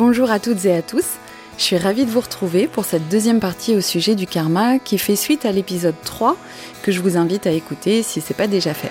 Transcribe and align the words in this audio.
Bonjour 0.00 0.30
à 0.30 0.38
toutes 0.38 0.64
et 0.64 0.74
à 0.74 0.80
tous. 0.80 1.04
Je 1.58 1.62
suis 1.62 1.76
ravie 1.76 2.06
de 2.06 2.10
vous 2.10 2.20
retrouver 2.20 2.66
pour 2.66 2.86
cette 2.86 3.10
deuxième 3.10 3.38
partie 3.38 3.76
au 3.76 3.82
sujet 3.82 4.14
du 4.14 4.26
karma 4.26 4.78
qui 4.78 4.96
fait 4.96 5.14
suite 5.14 5.44
à 5.44 5.52
l'épisode 5.52 5.94
3 6.02 6.38
que 6.82 6.90
je 6.90 7.02
vous 7.02 7.18
invite 7.18 7.46
à 7.46 7.50
écouter 7.50 8.02
si 8.02 8.22
ce 8.22 8.32
n'est 8.32 8.36
pas 8.38 8.46
déjà 8.46 8.72
fait. 8.72 8.90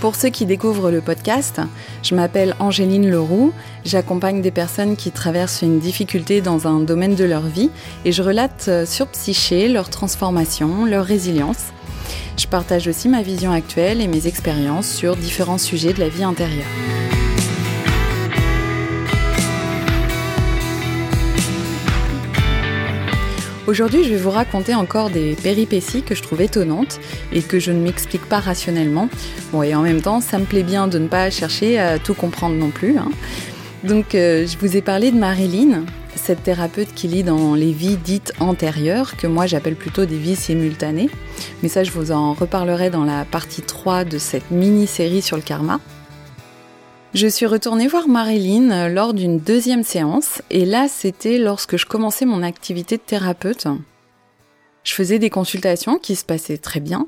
Pour 0.00 0.16
ceux 0.16 0.30
qui 0.30 0.46
découvrent 0.46 0.90
le 0.90 1.00
podcast, 1.00 1.60
je 2.02 2.16
m'appelle 2.16 2.56
Angéline 2.58 3.08
Leroux, 3.08 3.52
j'accompagne 3.84 4.42
des 4.42 4.50
personnes 4.50 4.96
qui 4.96 5.12
traversent 5.12 5.62
une 5.62 5.78
difficulté 5.78 6.40
dans 6.40 6.66
un 6.66 6.80
domaine 6.80 7.14
de 7.14 7.24
leur 7.24 7.42
vie 7.42 7.70
et 8.04 8.10
je 8.10 8.24
relate 8.24 8.64
euh, 8.66 8.84
sur 8.84 9.06
Psyché 9.06 9.68
leur 9.68 9.90
transformation, 9.90 10.86
leur 10.86 11.04
résilience. 11.04 11.66
Je 12.36 12.48
partage 12.48 12.88
aussi 12.88 13.08
ma 13.08 13.22
vision 13.22 13.52
actuelle 13.52 14.00
et 14.00 14.08
mes 14.08 14.26
expériences 14.26 14.88
sur 14.88 15.14
différents 15.14 15.56
sujets 15.56 15.92
de 15.92 16.00
la 16.00 16.08
vie 16.08 16.24
intérieure. 16.24 16.66
Aujourd'hui, 23.66 24.04
je 24.04 24.10
vais 24.10 24.16
vous 24.18 24.30
raconter 24.30 24.74
encore 24.74 25.08
des 25.08 25.36
péripéties 25.42 26.02
que 26.02 26.14
je 26.14 26.22
trouve 26.22 26.42
étonnantes 26.42 27.00
et 27.32 27.40
que 27.40 27.58
je 27.58 27.72
ne 27.72 27.80
m'explique 27.80 28.28
pas 28.28 28.38
rationnellement. 28.38 29.08
Bon, 29.52 29.62
et 29.62 29.74
en 29.74 29.80
même 29.80 30.02
temps, 30.02 30.20
ça 30.20 30.38
me 30.38 30.44
plaît 30.44 30.62
bien 30.62 30.86
de 30.86 30.98
ne 30.98 31.08
pas 31.08 31.30
chercher 31.30 31.78
à 31.78 31.98
tout 31.98 32.12
comprendre 32.12 32.56
non 32.56 32.68
plus. 32.68 32.98
Hein. 32.98 33.08
Donc, 33.82 34.14
euh, 34.14 34.46
je 34.46 34.58
vous 34.58 34.76
ai 34.76 34.82
parlé 34.82 35.10
de 35.10 35.16
Marilyn, 35.16 35.84
cette 36.14 36.42
thérapeute 36.42 36.92
qui 36.94 37.08
lit 37.08 37.22
dans 37.22 37.54
les 37.54 37.72
vies 37.72 37.96
dites 37.96 38.34
antérieures, 38.38 39.16
que 39.16 39.26
moi 39.26 39.46
j'appelle 39.46 39.76
plutôt 39.76 40.04
des 40.04 40.18
vies 40.18 40.36
simultanées. 40.36 41.08
Mais 41.62 41.70
ça, 41.70 41.84
je 41.84 41.90
vous 41.90 42.12
en 42.12 42.34
reparlerai 42.34 42.90
dans 42.90 43.04
la 43.04 43.24
partie 43.24 43.62
3 43.62 44.04
de 44.04 44.18
cette 44.18 44.50
mini-série 44.50 45.22
sur 45.22 45.36
le 45.36 45.42
karma. 45.42 45.80
Je 47.14 47.28
suis 47.28 47.46
retournée 47.46 47.86
voir 47.86 48.08
Marilyn 48.08 48.72
euh, 48.72 48.88
lors 48.88 49.14
d'une 49.14 49.38
deuxième 49.38 49.84
séance 49.84 50.42
et 50.50 50.64
là 50.64 50.88
c'était 50.88 51.38
lorsque 51.38 51.76
je 51.76 51.86
commençais 51.86 52.24
mon 52.24 52.42
activité 52.42 52.96
de 52.96 53.02
thérapeute. 53.02 53.68
Je 54.82 54.94
faisais 54.94 55.20
des 55.20 55.30
consultations 55.30 55.98
qui 55.98 56.16
se 56.16 56.24
passaient 56.24 56.58
très 56.58 56.80
bien. 56.80 57.06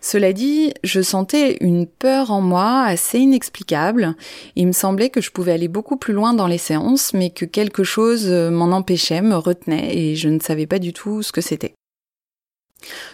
Cela 0.00 0.32
dit, 0.32 0.72
je 0.84 1.02
sentais 1.02 1.56
une 1.60 1.88
peur 1.88 2.30
en 2.30 2.40
moi 2.40 2.84
assez 2.84 3.18
inexplicable. 3.18 4.14
Il 4.54 4.68
me 4.68 4.72
semblait 4.72 5.10
que 5.10 5.20
je 5.20 5.32
pouvais 5.32 5.52
aller 5.52 5.66
beaucoup 5.66 5.96
plus 5.96 6.14
loin 6.14 6.34
dans 6.34 6.46
les 6.46 6.56
séances, 6.56 7.12
mais 7.12 7.30
que 7.30 7.44
quelque 7.44 7.82
chose 7.82 8.28
euh, 8.28 8.50
m'en 8.50 8.70
empêchait, 8.70 9.22
me 9.22 9.36
retenait, 9.36 9.94
et 9.94 10.14
je 10.14 10.28
ne 10.28 10.38
savais 10.38 10.68
pas 10.68 10.78
du 10.78 10.92
tout 10.92 11.22
ce 11.22 11.32
que 11.32 11.40
c'était. 11.40 11.74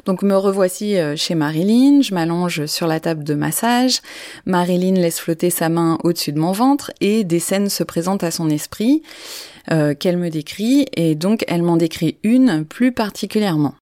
Donc 0.04 0.22
me 0.22 0.36
revoici 0.36 0.98
euh, 0.98 1.16
chez 1.16 1.34
Marilyn, 1.34 2.02
je 2.02 2.14
m'allonge 2.14 2.66
sur 2.66 2.86
la 2.86 3.00
table 3.00 3.24
de 3.24 3.34
massage, 3.34 4.00
Marilyn 4.44 4.94
laisse 4.94 5.18
flotter 5.18 5.50
sa 5.50 5.68
main 5.68 5.98
au-dessus 6.04 6.32
de 6.32 6.38
mon 6.38 6.52
ventre 6.52 6.92
et 7.00 7.24
des 7.24 7.40
scènes 7.40 7.70
se 7.70 7.82
présentent 7.82 8.24
à 8.24 8.30
son 8.30 8.50
esprit 8.50 9.02
euh, 9.70 9.94
qu'elle 9.94 10.18
me 10.18 10.28
décrit 10.28 10.86
et 10.94 11.14
donc 11.14 11.44
elle 11.48 11.62
m'en 11.62 11.76
décrit 11.76 12.18
une 12.22 12.64
plus 12.64 12.92
particulièrement. 12.92 13.74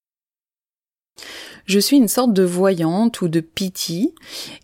Je 1.66 1.78
suis 1.78 1.96
une 1.96 2.08
sorte 2.08 2.32
de 2.32 2.42
voyante 2.42 3.20
ou 3.20 3.28
de 3.28 3.40
piti 3.40 4.14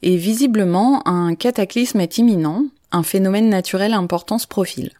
et 0.02 0.16
visiblement 0.16 1.06
un 1.06 1.34
cataclysme 1.34 2.00
est 2.00 2.18
imminent, 2.18 2.66
un 2.92 3.02
phénomène 3.02 3.48
naturel 3.48 3.92
important 3.92 4.38
se 4.38 4.46
profile. 4.46 4.92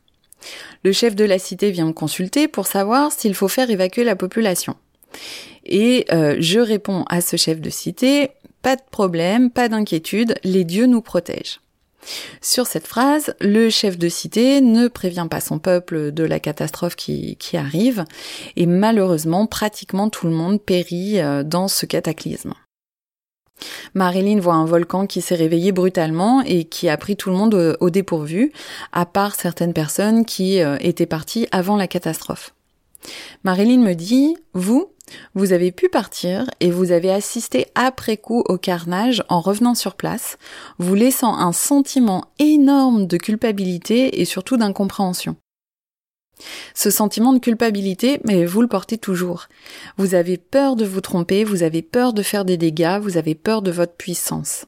Le 0.84 0.92
chef 0.92 1.16
de 1.16 1.24
la 1.24 1.38
cité 1.38 1.70
vient 1.70 1.86
me 1.86 1.92
consulter 1.92 2.46
pour 2.48 2.66
savoir 2.66 3.12
s'il 3.12 3.34
faut 3.34 3.48
faire 3.48 3.70
évacuer 3.70 4.04
la 4.04 4.16
population. 4.16 4.76
Et 5.68 6.06
euh, 6.12 6.36
je 6.40 6.60
réponds 6.60 7.04
à 7.08 7.20
ce 7.20 7.36
chef 7.36 7.60
de 7.60 7.70
cité, 7.70 8.30
pas 8.62 8.76
de 8.76 8.82
problème, 8.90 9.50
pas 9.50 9.68
d'inquiétude, 9.68 10.34
les 10.44 10.64
dieux 10.64 10.86
nous 10.86 11.02
protègent. 11.02 11.60
Sur 12.40 12.66
cette 12.66 12.86
phrase, 12.86 13.34
le 13.40 13.70
chef 13.70 13.98
de 13.98 14.08
cité 14.08 14.60
ne 14.60 14.88
prévient 14.88 15.26
pas 15.30 15.40
son 15.40 15.58
peuple 15.58 16.12
de 16.12 16.24
la 16.24 16.40
catastrophe 16.40 16.96
qui, 16.96 17.36
qui 17.36 17.56
arrive, 17.56 18.04
et 18.56 18.66
malheureusement, 18.66 19.46
pratiquement 19.46 20.08
tout 20.08 20.26
le 20.26 20.32
monde 20.32 20.60
périt 20.60 21.20
euh, 21.20 21.42
dans 21.42 21.68
ce 21.68 21.86
cataclysme. 21.86 22.54
Marilyn 23.94 24.38
voit 24.38 24.54
un 24.54 24.64
volcan 24.64 25.06
qui 25.06 25.20
s'est 25.20 25.34
réveillé 25.34 25.72
brutalement 25.72 26.42
et 26.42 26.64
qui 26.64 26.88
a 26.88 26.96
pris 26.96 27.16
tout 27.16 27.30
le 27.30 27.36
monde 27.36 27.76
au, 27.80 27.90
dépourvu, 27.90 28.52
à 28.92 29.06
part 29.06 29.34
certaines 29.34 29.72
personnes 29.72 30.24
qui 30.24 30.62
euh, 30.62 30.76
étaient 30.80 31.06
parties 31.06 31.48
avant 31.50 31.76
la 31.76 31.88
catastrophe. 31.88 32.54
Marilyn 33.44 33.78
me 33.78 33.94
dit, 33.94 34.36
vous, 34.54 34.92
vous 35.34 35.52
avez 35.52 35.72
pu 35.72 35.88
partir 35.88 36.46
et 36.60 36.70
vous 36.70 36.92
avez 36.92 37.10
assisté 37.10 37.66
après 37.74 38.16
coup 38.16 38.42
au 38.48 38.58
carnage 38.58 39.24
en 39.28 39.40
revenant 39.40 39.74
sur 39.74 39.94
place, 39.94 40.38
vous 40.78 40.94
laissant 40.94 41.36
un 41.36 41.52
sentiment 41.52 42.26
énorme 42.38 43.06
de 43.06 43.16
culpabilité 43.16 44.20
et 44.20 44.24
surtout 44.24 44.56
d'incompréhension. 44.56 45.36
Ce 46.74 46.90
sentiment 46.90 47.32
de 47.32 47.38
culpabilité, 47.38 48.20
mais 48.24 48.44
vous 48.44 48.62
le 48.62 48.68
portez 48.68 48.98
toujours. 48.98 49.48
Vous 49.96 50.14
avez 50.14 50.36
peur 50.36 50.76
de 50.76 50.84
vous 50.84 51.00
tromper, 51.00 51.44
vous 51.44 51.62
avez 51.62 51.82
peur 51.82 52.12
de 52.12 52.22
faire 52.22 52.44
des 52.44 52.56
dégâts, 52.56 52.98
vous 53.00 53.16
avez 53.16 53.34
peur 53.34 53.62
de 53.62 53.70
votre 53.70 53.94
puissance. 53.94 54.64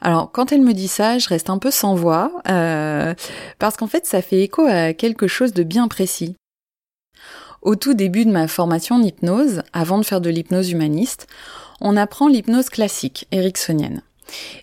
Alors, 0.00 0.32
quand 0.32 0.52
elle 0.52 0.62
me 0.62 0.72
dit 0.72 0.88
ça, 0.88 1.18
je 1.18 1.28
reste 1.28 1.50
un 1.50 1.58
peu 1.58 1.70
sans 1.70 1.94
voix, 1.94 2.32
euh, 2.48 3.14
parce 3.58 3.76
qu'en 3.76 3.86
fait, 3.86 4.06
ça 4.06 4.22
fait 4.22 4.40
écho 4.40 4.62
à 4.66 4.94
quelque 4.94 5.26
chose 5.26 5.52
de 5.52 5.62
bien 5.62 5.88
précis. 5.88 6.36
Au 7.62 7.76
tout 7.76 7.94
début 7.94 8.24
de 8.24 8.30
ma 8.30 8.48
formation 8.48 8.96
en 8.96 9.02
hypnose, 9.02 9.62
avant 9.72 9.98
de 9.98 10.04
faire 10.04 10.20
de 10.20 10.30
l'hypnose 10.30 10.70
humaniste, 10.70 11.26
on 11.80 11.96
apprend 11.96 12.28
l'hypnose 12.28 12.70
classique, 12.70 13.26
ericksonienne. 13.32 14.02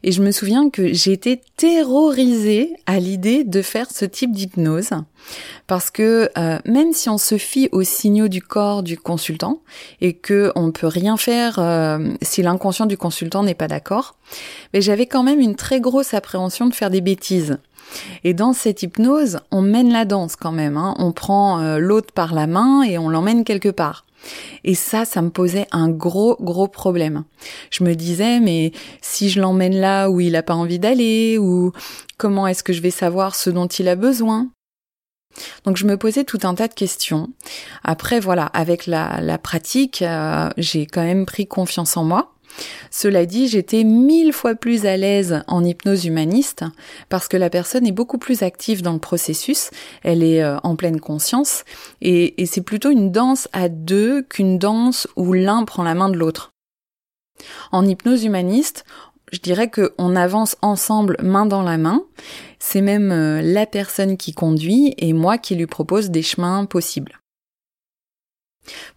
Et 0.03 0.11
je 0.11 0.21
me 0.21 0.31
souviens 0.31 0.69
que 0.69 0.93
j'étais 0.93 1.41
terrorisée 1.57 2.73
à 2.85 2.99
l'idée 2.99 3.43
de 3.43 3.61
faire 3.61 3.91
ce 3.91 4.05
type 4.05 4.31
d'hypnose 4.31 4.91
parce 5.67 5.91
que 5.91 6.29
euh, 6.37 6.57
même 6.65 6.93
si 6.93 7.09
on 7.09 7.17
se 7.17 7.37
fie 7.37 7.67
aux 7.71 7.83
signaux 7.83 8.29
du 8.29 8.41
corps 8.41 8.81
du 8.81 8.97
consultant 8.97 9.61
et 9.99 10.13
que 10.13 10.51
on 10.55 10.71
peut 10.71 10.87
rien 10.87 11.17
faire 11.17 11.59
euh, 11.59 12.13
si 12.21 12.41
l'inconscient 12.41 12.85
du 12.85 12.97
consultant 12.97 13.43
n'est 13.43 13.55
pas 13.55 13.67
d'accord, 13.67 14.15
mais 14.73 14.81
j'avais 14.81 15.05
quand 15.05 15.23
même 15.23 15.39
une 15.39 15.55
très 15.55 15.81
grosse 15.81 16.13
appréhension 16.13 16.67
de 16.67 16.73
faire 16.73 16.89
des 16.89 17.01
bêtises. 17.01 17.57
Et 18.23 18.33
dans 18.33 18.53
cette 18.53 18.83
hypnose, 18.83 19.39
on 19.51 19.61
mène 19.61 19.91
la 19.91 20.05
danse 20.05 20.35
quand 20.35 20.51
même. 20.51 20.77
Hein. 20.77 20.95
On 20.99 21.11
prend 21.11 21.59
euh, 21.59 21.77
l'autre 21.77 22.13
par 22.13 22.33
la 22.33 22.47
main 22.47 22.83
et 22.83 22.97
on 22.97 23.09
l'emmène 23.09 23.43
quelque 23.43 23.69
part. 23.69 24.05
Et 24.63 24.75
ça, 24.75 25.05
ça 25.05 25.21
me 25.21 25.29
posait 25.29 25.67
un 25.71 25.89
gros, 25.89 26.35
gros 26.39 26.67
problème. 26.67 27.23
Je 27.69 27.83
me 27.83 27.93
disais, 27.93 28.39
mais 28.39 28.71
si 29.01 29.29
je 29.29 29.39
l'emmène 29.39 29.79
là 29.79 30.09
où 30.09 30.19
il 30.19 30.33
n'a 30.33 30.43
pas 30.43 30.55
envie 30.55 30.79
d'aller, 30.79 31.37
ou 31.37 31.71
comment 32.17 32.47
est-ce 32.47 32.63
que 32.63 32.73
je 32.73 32.81
vais 32.81 32.91
savoir 32.91 33.35
ce 33.35 33.49
dont 33.49 33.67
il 33.67 33.87
a 33.87 33.95
besoin? 33.95 34.49
Donc 35.65 35.77
je 35.77 35.85
me 35.85 35.97
posais 35.97 36.23
tout 36.23 36.39
un 36.43 36.55
tas 36.55 36.67
de 36.67 36.73
questions. 36.73 37.29
Après 37.83 38.19
voilà, 38.19 38.45
avec 38.47 38.87
la, 38.87 39.21
la 39.21 39.37
pratique, 39.37 40.01
euh, 40.01 40.49
j'ai 40.57 40.87
quand 40.87 41.03
même 41.03 41.25
pris 41.25 41.47
confiance 41.47 41.95
en 41.95 42.03
moi. 42.03 42.33
Cela 42.91 43.25
dit, 43.25 43.47
j'étais 43.47 43.83
mille 43.83 44.33
fois 44.33 44.55
plus 44.55 44.85
à 44.85 44.97
l'aise 44.97 45.43
en 45.47 45.63
hypnose 45.63 46.05
humaniste 46.05 46.63
parce 47.09 47.27
que 47.27 47.37
la 47.37 47.49
personne 47.49 47.85
est 47.85 47.91
beaucoup 47.91 48.17
plus 48.17 48.43
active 48.43 48.81
dans 48.81 48.93
le 48.93 48.99
processus, 48.99 49.69
elle 50.03 50.23
est 50.23 50.41
euh, 50.41 50.57
en 50.63 50.75
pleine 50.75 50.99
conscience 50.99 51.63
et, 52.01 52.33
c'est 52.47 52.61
plutôt 52.61 52.91
une 52.91 53.11
danse 53.11 53.49
à 53.51 53.67
deux 53.67 54.21
qu'une 54.21 54.57
danse 54.57 55.07
où 55.15 55.33
l'un 55.33 55.65
prend 55.65 55.83
la 55.83 55.95
main 55.95 56.09
de 56.09 56.17
l'autre. 56.17 56.51
En 57.71 57.85
hypnose 57.85 58.23
humaniste, 58.23 58.85
je 59.31 59.39
dirais 59.39 59.69
qu'on 59.69 60.15
avance 60.15 60.55
ensemble 60.61 61.17
main 61.21 61.45
dans 61.45 61.61
la 61.61 61.77
main. 61.77 62.03
C'est 62.59 62.81
même 62.81 63.11
euh, 63.11 63.41
la 63.41 63.65
personne 63.65 64.15
qui 64.17 64.33
conduit 64.33 64.95
et 64.97 65.13
moi 65.13 65.37
qui 65.37 65.55
lui 65.55 65.67
propose 65.67 66.09
des 66.09 66.23
chemins 66.23 66.65
possibles. 66.65 67.19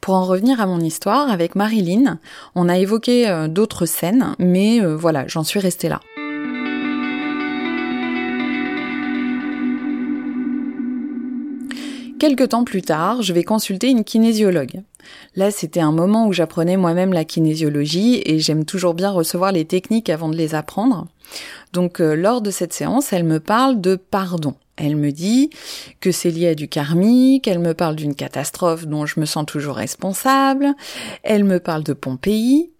Pour 0.00 0.14
en 0.14 0.24
revenir 0.24 0.60
à 0.60 0.66
mon 0.66 0.80
histoire, 0.80 1.30
avec 1.30 1.54
Marilyn, 1.54 2.18
on 2.54 2.68
a 2.68 2.78
évoqué 2.78 3.28
euh, 3.28 3.48
d'autres 3.48 3.86
scènes, 3.86 4.34
mais 4.38 4.80
euh, 4.80 4.96
voilà, 4.96 5.26
j'en 5.26 5.44
suis 5.44 5.60
restée 5.60 5.88
là. 5.88 6.00
Quelque 12.18 12.44
temps 12.44 12.64
plus 12.64 12.82
tard, 12.82 13.22
je 13.22 13.32
vais 13.32 13.44
consulter 13.44 13.88
une 13.88 14.04
kinésiologue. 14.04 14.82
Là, 15.36 15.50
c'était 15.50 15.80
un 15.80 15.92
moment 15.92 16.26
où 16.26 16.32
j'apprenais 16.32 16.76
moi-même 16.76 17.12
la 17.12 17.24
kinésiologie 17.24 18.22
et 18.24 18.38
j'aime 18.38 18.64
toujours 18.64 18.94
bien 18.94 19.10
recevoir 19.10 19.52
les 19.52 19.64
techniques 19.64 20.10
avant 20.10 20.28
de 20.28 20.36
les 20.36 20.54
apprendre. 20.54 21.06
Donc, 21.72 22.00
euh, 22.00 22.14
lors 22.14 22.40
de 22.42 22.50
cette 22.50 22.72
séance, 22.72 23.12
elle 23.12 23.24
me 23.24 23.40
parle 23.40 23.80
de 23.80 23.96
pardon. 23.96 24.54
Elle 24.76 24.96
me 24.96 25.12
dit 25.12 25.50
que 26.00 26.10
c'est 26.10 26.30
lié 26.30 26.48
à 26.48 26.54
du 26.54 26.66
karmique, 26.66 27.46
elle 27.46 27.58
me 27.58 27.74
parle 27.74 27.96
d'une 27.96 28.14
catastrophe 28.14 28.86
dont 28.86 29.04
je 29.04 29.20
me 29.20 29.26
sens 29.26 29.44
toujours 29.46 29.76
responsable, 29.76 30.74
elle 31.22 31.44
me 31.44 31.60
parle 31.60 31.84
de 31.84 31.92
Pompéi. 31.92 32.70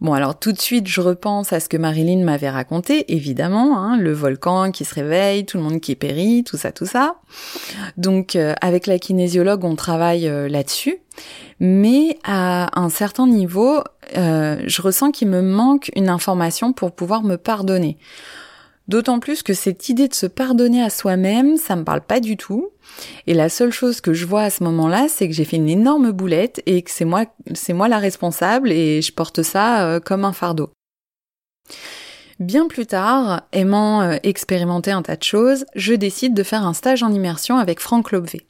Bon, 0.00 0.12
alors 0.12 0.38
tout 0.38 0.52
de 0.52 0.60
suite, 0.60 0.88
je 0.88 1.00
repense 1.00 1.52
à 1.52 1.60
ce 1.60 1.68
que 1.68 1.76
Marilyn 1.76 2.24
m'avait 2.24 2.50
raconté, 2.50 3.12
évidemment, 3.12 3.78
hein, 3.78 3.96
le 3.96 4.12
volcan 4.12 4.70
qui 4.72 4.84
se 4.84 4.94
réveille, 4.94 5.46
tout 5.46 5.58
le 5.58 5.62
monde 5.62 5.80
qui 5.80 5.94
périt, 5.94 6.44
tout 6.44 6.56
ça, 6.56 6.72
tout 6.72 6.86
ça. 6.86 7.16
Donc, 7.96 8.34
euh, 8.34 8.54
avec 8.60 8.86
la 8.86 8.98
kinésiologue, 8.98 9.64
on 9.64 9.76
travaille 9.76 10.26
euh, 10.26 10.48
là-dessus. 10.48 10.98
Mais 11.60 12.18
à 12.24 12.80
un 12.80 12.88
certain 12.88 13.26
niveau, 13.26 13.82
euh, 14.16 14.60
je 14.66 14.82
ressens 14.82 15.12
qu'il 15.12 15.28
me 15.28 15.42
manque 15.42 15.90
une 15.94 16.08
information 16.08 16.72
pour 16.72 16.92
pouvoir 16.92 17.22
me 17.22 17.36
pardonner. 17.36 17.98
D'autant 18.88 19.20
plus 19.20 19.42
que 19.42 19.54
cette 19.54 19.88
idée 19.88 20.08
de 20.08 20.14
se 20.14 20.26
pardonner 20.26 20.82
à 20.82 20.90
soi-même, 20.90 21.56
ça 21.56 21.76
me 21.76 21.84
parle 21.84 22.00
pas 22.00 22.20
du 22.20 22.36
tout. 22.36 22.70
Et 23.26 23.34
la 23.34 23.48
seule 23.48 23.70
chose 23.70 24.00
que 24.00 24.12
je 24.12 24.26
vois 24.26 24.42
à 24.42 24.50
ce 24.50 24.64
moment-là, 24.64 25.06
c'est 25.08 25.28
que 25.28 25.34
j'ai 25.34 25.44
fait 25.44 25.56
une 25.56 25.68
énorme 25.68 26.10
boulette 26.10 26.62
et 26.66 26.82
que 26.82 26.90
c'est 26.90 27.04
moi, 27.04 27.26
c'est 27.54 27.72
moi 27.72 27.88
la 27.88 27.98
responsable 27.98 28.72
et 28.72 29.00
je 29.00 29.12
porte 29.12 29.42
ça 29.42 29.86
euh, 29.86 30.00
comme 30.00 30.24
un 30.24 30.32
fardeau. 30.32 30.70
Bien 32.40 32.66
plus 32.66 32.86
tard, 32.86 33.42
aimant 33.52 34.02
euh, 34.02 34.16
expérimenter 34.24 34.90
un 34.90 35.02
tas 35.02 35.16
de 35.16 35.22
choses, 35.22 35.64
je 35.76 35.94
décide 35.94 36.34
de 36.34 36.42
faire 36.42 36.66
un 36.66 36.72
stage 36.72 37.04
en 37.04 37.12
immersion 37.12 37.58
avec 37.58 37.78
Franck 37.78 38.10
Lobvé. 38.10 38.48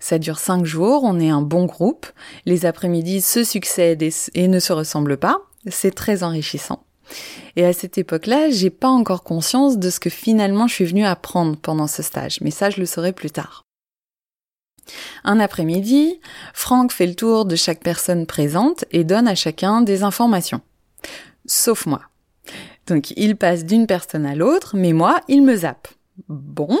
Ça 0.00 0.18
dure 0.18 0.38
cinq 0.38 0.64
jours, 0.64 1.02
on 1.04 1.20
est 1.20 1.28
un 1.28 1.42
bon 1.42 1.66
groupe, 1.66 2.06
les 2.46 2.64
après-midi 2.64 3.20
se 3.20 3.44
succèdent 3.44 4.08
et 4.34 4.48
ne 4.48 4.58
se 4.58 4.72
ressemblent 4.72 5.18
pas, 5.18 5.42
c'est 5.68 5.94
très 5.94 6.22
enrichissant. 6.22 6.85
Et 7.56 7.64
à 7.64 7.72
cette 7.72 7.98
époque-là, 7.98 8.50
j'ai 8.50 8.70
pas 8.70 8.88
encore 8.88 9.22
conscience 9.22 9.78
de 9.78 9.90
ce 9.90 10.00
que 10.00 10.10
finalement 10.10 10.66
je 10.66 10.74
suis 10.74 10.84
venue 10.84 11.04
apprendre 11.04 11.56
pendant 11.56 11.86
ce 11.86 12.02
stage, 12.02 12.40
mais 12.40 12.50
ça 12.50 12.70
je 12.70 12.80
le 12.80 12.86
saurai 12.86 13.12
plus 13.12 13.30
tard. 13.30 13.64
Un 15.24 15.40
après-midi, 15.40 16.20
Franck 16.54 16.92
fait 16.92 17.06
le 17.06 17.14
tour 17.14 17.44
de 17.44 17.56
chaque 17.56 17.82
personne 17.82 18.26
présente 18.26 18.84
et 18.92 19.04
donne 19.04 19.28
à 19.28 19.34
chacun 19.34 19.82
des 19.82 20.02
informations. 20.02 20.60
Sauf 21.46 21.86
moi. 21.86 22.02
Donc 22.86 23.10
il 23.16 23.36
passe 23.36 23.64
d'une 23.64 23.86
personne 23.86 24.26
à 24.26 24.34
l'autre, 24.34 24.76
mais 24.76 24.92
moi, 24.92 25.20
il 25.28 25.42
me 25.42 25.56
zappe. 25.56 25.88
Bon. 26.28 26.78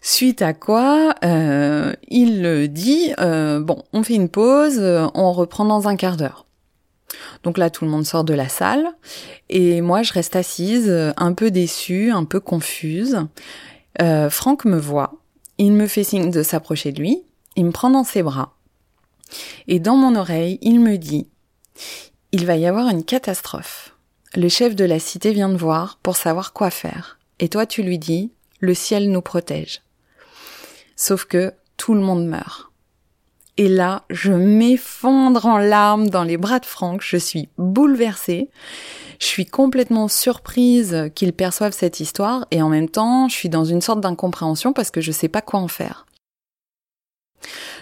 Suite 0.00 0.42
à 0.42 0.52
quoi, 0.52 1.14
euh, 1.24 1.94
il 2.08 2.68
dit, 2.70 3.12
euh, 3.18 3.60
bon, 3.60 3.82
on 3.92 4.02
fait 4.02 4.14
une 4.14 4.28
pause, 4.28 4.78
on 5.14 5.32
reprend 5.32 5.64
dans 5.64 5.88
un 5.88 5.96
quart 5.96 6.16
d'heure. 6.18 6.46
Donc 7.42 7.58
là, 7.58 7.70
tout 7.70 7.84
le 7.84 7.90
monde 7.90 8.06
sort 8.06 8.24
de 8.24 8.34
la 8.34 8.48
salle 8.48 8.88
et 9.48 9.80
moi, 9.80 10.02
je 10.02 10.12
reste 10.12 10.36
assise, 10.36 10.90
un 11.16 11.32
peu 11.32 11.50
déçue, 11.50 12.10
un 12.10 12.24
peu 12.24 12.40
confuse. 12.40 13.18
Euh, 14.00 14.28
Franck 14.30 14.64
me 14.64 14.78
voit, 14.78 15.14
il 15.58 15.72
me 15.72 15.86
fait 15.86 16.04
signe 16.04 16.30
de 16.30 16.42
s'approcher 16.42 16.92
de 16.92 17.00
lui, 17.00 17.22
il 17.56 17.66
me 17.66 17.70
prend 17.70 17.90
dans 17.90 18.04
ses 18.04 18.22
bras. 18.22 18.54
Et 19.68 19.78
dans 19.78 19.96
mon 19.96 20.16
oreille, 20.16 20.58
il 20.62 20.80
me 20.80 20.96
dit, 20.96 21.28
il 22.32 22.46
va 22.46 22.56
y 22.56 22.66
avoir 22.66 22.88
une 22.88 23.04
catastrophe. 23.04 23.96
Le 24.34 24.48
chef 24.48 24.74
de 24.74 24.84
la 24.84 24.98
cité 24.98 25.32
vient 25.32 25.48
de 25.48 25.56
voir 25.56 25.98
pour 26.02 26.16
savoir 26.16 26.52
quoi 26.52 26.70
faire. 26.70 27.18
Et 27.38 27.48
toi, 27.48 27.66
tu 27.66 27.82
lui 27.82 27.98
dis, 27.98 28.32
le 28.60 28.74
ciel 28.74 29.10
nous 29.10 29.22
protège. 29.22 29.82
Sauf 30.96 31.24
que 31.24 31.52
tout 31.76 31.94
le 31.94 32.00
monde 32.00 32.26
meurt. 32.26 32.70
Et 33.56 33.68
là, 33.68 34.02
je 34.10 34.32
m'effondre 34.32 35.46
en 35.46 35.58
larmes 35.58 36.08
dans 36.08 36.24
les 36.24 36.36
bras 36.36 36.58
de 36.58 36.66
Franck, 36.66 37.02
je 37.02 37.16
suis 37.16 37.48
bouleversée, 37.56 38.50
je 39.20 39.26
suis 39.26 39.46
complètement 39.46 40.08
surprise 40.08 41.10
qu'il 41.14 41.32
perçoive 41.32 41.72
cette 41.72 42.00
histoire 42.00 42.46
et 42.50 42.62
en 42.62 42.68
même 42.68 42.88
temps, 42.88 43.28
je 43.28 43.34
suis 43.34 43.48
dans 43.48 43.64
une 43.64 43.80
sorte 43.80 44.00
d'incompréhension 44.00 44.72
parce 44.72 44.90
que 44.90 45.00
je 45.00 45.12
sais 45.12 45.28
pas 45.28 45.40
quoi 45.40 45.60
en 45.60 45.68
faire. 45.68 46.06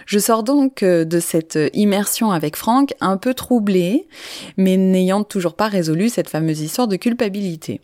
Je 0.05 0.19
sors 0.19 0.43
donc 0.43 0.83
euh, 0.83 1.05
de 1.05 1.19
cette 1.19 1.57
immersion 1.73 2.31
avec 2.31 2.55
Franck 2.55 2.93
un 2.99 3.17
peu 3.17 3.33
troublée, 3.33 4.07
mais 4.57 4.77
n'ayant 4.77 5.23
toujours 5.23 5.55
pas 5.55 5.69
résolu 5.69 6.09
cette 6.09 6.29
fameuse 6.29 6.61
histoire 6.61 6.87
de 6.87 6.97
culpabilité. 6.97 7.81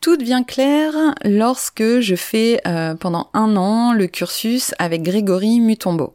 Tout 0.00 0.16
devient 0.16 0.44
clair 0.46 0.92
lorsque 1.24 2.00
je 2.00 2.14
fais 2.14 2.60
euh, 2.66 2.94
pendant 2.94 3.30
un 3.34 3.56
an 3.56 3.92
le 3.92 4.06
cursus 4.06 4.74
avec 4.78 5.02
Grégory 5.02 5.60
Mutombo. 5.60 6.14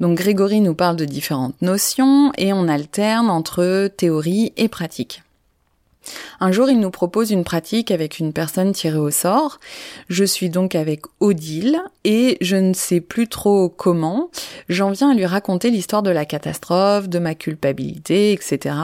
Donc 0.00 0.18
Grégory 0.18 0.60
nous 0.60 0.74
parle 0.74 0.96
de 0.96 1.04
différentes 1.04 1.60
notions 1.62 2.32
et 2.36 2.52
on 2.52 2.68
alterne 2.68 3.30
entre 3.30 3.88
théorie 3.88 4.52
et 4.56 4.68
pratique. 4.68 5.22
Un 6.40 6.52
jour, 6.52 6.68
il 6.68 6.78
nous 6.78 6.90
propose 6.90 7.30
une 7.30 7.44
pratique 7.44 7.90
avec 7.90 8.18
une 8.18 8.32
personne 8.32 8.72
tirée 8.72 8.98
au 8.98 9.10
sort. 9.10 9.58
Je 10.08 10.24
suis 10.24 10.50
donc 10.50 10.74
avec 10.74 11.02
Odile 11.20 11.80
et 12.04 12.36
je 12.40 12.56
ne 12.56 12.74
sais 12.74 13.00
plus 13.00 13.28
trop 13.28 13.68
comment. 13.68 14.30
J'en 14.68 14.90
viens 14.90 15.10
à 15.10 15.14
lui 15.14 15.26
raconter 15.26 15.70
l'histoire 15.70 16.02
de 16.02 16.10
la 16.10 16.24
catastrophe, 16.24 17.08
de 17.08 17.18
ma 17.18 17.34
culpabilité, 17.34 18.32
etc. 18.32 18.76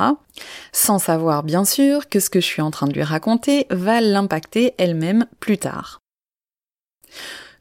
Sans 0.73 0.99
savoir 0.99 1.43
bien 1.43 1.65
sûr 1.65 2.09
que 2.09 2.21
ce 2.21 2.31
que 2.31 2.41
je 2.41 2.47
suis 2.47 2.63
en 2.63 2.71
train 2.71 2.87
de 2.87 2.95
lui 2.95 3.03
raconter 3.03 3.67
va 3.71 4.01
l'impacter 4.01 4.75
elle-même 4.79 5.27
plus 5.41 5.59
tard. 5.59 6.01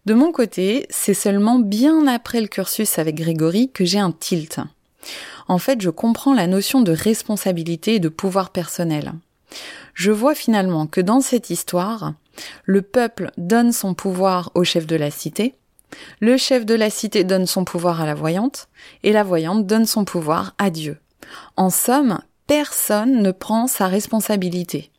De 0.05 0.13
mon 0.13 0.31
côté, 0.31 0.87
c'est 0.89 1.13
seulement 1.13 1.59
bien 1.59 2.07
après 2.07 2.41
le 2.41 2.47
cursus 2.47 2.97
avec 2.97 3.15
Grégory 3.15 3.69
que 3.71 3.85
j'ai 3.85 3.99
un 3.99 4.11
tilt. 4.11 4.59
En 5.47 5.57
fait, 5.57 5.81
je 5.81 5.89
comprends 5.89 6.33
la 6.33 6.47
notion 6.47 6.81
de 6.81 6.91
responsabilité 6.91 7.95
et 7.95 7.99
de 7.99 8.09
pouvoir 8.09 8.49
personnel. 8.49 9.13
Je 9.93 10.11
vois 10.11 10.35
finalement 10.35 10.87
que 10.87 11.01
dans 11.01 11.21
cette 11.21 11.49
histoire, 11.49 12.13
le 12.65 12.81
peuple 12.81 13.31
donne 13.37 13.71
son 13.71 13.93
pouvoir 13.93 14.51
au 14.55 14.63
chef 14.63 14.87
de 14.87 14.95
la 14.95 15.11
cité, 15.11 15.55
le 16.19 16.37
chef 16.37 16.65
de 16.65 16.75
la 16.75 16.89
cité 16.89 17.23
donne 17.23 17.45
son 17.45 17.65
pouvoir 17.65 18.01
à 18.01 18.05
la 18.05 18.15
voyante, 18.15 18.69
et 19.03 19.11
la 19.11 19.23
voyante 19.23 19.67
donne 19.67 19.85
son 19.85 20.05
pouvoir 20.05 20.53
à 20.57 20.69
Dieu. 20.69 20.97
En 21.57 21.69
somme, 21.69 22.21
personne 22.47 23.21
ne 23.21 23.31
prend 23.31 23.67
sa 23.67 23.87
responsabilité. 23.87 24.90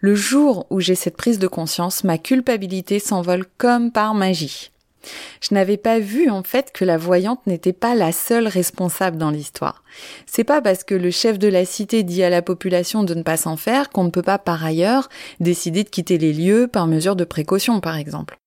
Le 0.00 0.14
jour 0.14 0.66
où 0.70 0.80
j'ai 0.80 0.94
cette 0.94 1.16
prise 1.16 1.38
de 1.38 1.46
conscience, 1.46 2.04
ma 2.04 2.18
culpabilité 2.18 2.98
s'envole 2.98 3.46
comme 3.58 3.90
par 3.90 4.14
magie. 4.14 4.70
Je 5.40 5.54
n'avais 5.54 5.76
pas 5.76 5.98
vu 5.98 6.30
en 6.30 6.42
fait 6.42 6.70
que 6.72 6.84
la 6.84 6.96
voyante 6.96 7.46
n'était 7.46 7.72
pas 7.72 7.94
la 7.94 8.12
seule 8.12 8.46
responsable 8.46 9.16
dans 9.16 9.30
l'histoire. 9.30 9.82
C'est 10.26 10.44
pas 10.44 10.62
parce 10.62 10.84
que 10.84 10.94
le 10.94 11.10
chef 11.10 11.38
de 11.38 11.48
la 11.48 11.64
cité 11.64 12.02
dit 12.02 12.22
à 12.22 12.30
la 12.30 12.42
population 12.42 13.02
de 13.02 13.14
ne 13.14 13.22
pas 13.22 13.36
s'en 13.36 13.56
faire 13.56 13.90
qu'on 13.90 14.04
ne 14.04 14.10
peut 14.10 14.22
pas 14.22 14.38
par 14.38 14.64
ailleurs 14.64 15.08
décider 15.40 15.84
de 15.84 15.88
quitter 15.88 16.18
les 16.18 16.32
lieux 16.32 16.68
par 16.68 16.86
mesure 16.86 17.16
de 17.16 17.24
précaution 17.24 17.80
par 17.80 17.96
exemple. 17.96 18.38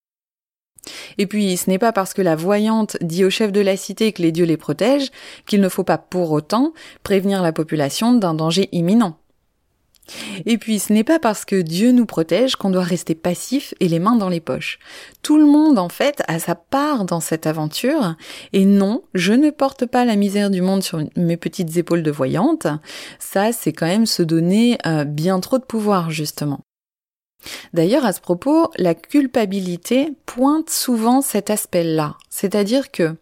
Et 1.17 1.25
puis, 1.25 1.57
ce 1.57 1.69
n'est 1.69 1.79
pas 1.79 1.91
parce 1.91 2.13
que 2.13 2.21
la 2.21 2.35
voyante 2.35 2.97
dit 3.01 3.25
au 3.25 3.31
chef 3.31 3.51
de 3.51 3.59
la 3.59 3.75
cité 3.75 4.11
que 4.11 4.21
les 4.21 4.31
dieux 4.31 4.45
les 4.45 4.55
protègent 4.55 5.11
qu'il 5.47 5.61
ne 5.61 5.69
faut 5.69 5.83
pas 5.83 5.97
pour 5.97 6.31
autant 6.31 6.73
prévenir 7.01 7.41
la 7.41 7.51
population 7.51 8.13
d'un 8.13 8.35
danger 8.35 8.69
imminent. 8.71 9.17
Et 10.45 10.57
puis, 10.57 10.79
ce 10.79 10.93
n'est 10.93 11.03
pas 11.03 11.19
parce 11.19 11.45
que 11.45 11.61
Dieu 11.61 11.91
nous 11.91 12.05
protège 12.05 12.55
qu'on 12.55 12.69
doit 12.69 12.83
rester 12.83 13.15
passif 13.15 13.73
et 13.79 13.87
les 13.87 13.99
mains 13.99 14.15
dans 14.15 14.29
les 14.29 14.39
poches. 14.39 14.79
Tout 15.21 15.37
le 15.37 15.45
monde, 15.45 15.79
en 15.79 15.89
fait, 15.89 16.21
a 16.27 16.39
sa 16.39 16.55
part 16.55 17.05
dans 17.05 17.19
cette 17.19 17.47
aventure. 17.47 18.15
Et 18.53 18.65
non, 18.65 19.03
je 19.13 19.33
ne 19.33 19.49
porte 19.49 19.85
pas 19.85 20.05
la 20.05 20.15
misère 20.15 20.49
du 20.49 20.61
monde 20.61 20.83
sur 20.83 21.01
mes 21.15 21.37
petites 21.37 21.77
épaules 21.77 22.03
de 22.03 22.11
voyante. 22.11 22.67
Ça, 23.19 23.51
c'est 23.51 23.73
quand 23.73 23.87
même 23.87 24.05
se 24.05 24.23
donner 24.23 24.77
euh, 24.85 25.03
bien 25.03 25.39
trop 25.39 25.57
de 25.57 25.65
pouvoir, 25.65 26.11
justement. 26.11 26.59
D'ailleurs, 27.73 28.05
à 28.05 28.13
ce 28.13 28.21
propos, 28.21 28.71
la 28.77 28.95
culpabilité 28.95 30.13
pointe 30.25 30.69
souvent 30.69 31.21
cet 31.21 31.49
aspect-là. 31.49 32.17
C'est-à-dire 32.29 32.91
que 32.91 33.15